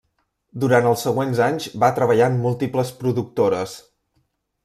Durant 0.61 0.87
els 0.91 1.03
següents 1.07 1.41
anys 1.47 1.67
va 1.83 1.91
treballar 1.99 2.31
en 2.33 2.41
múltiples 2.47 2.93
productores. 3.03 3.77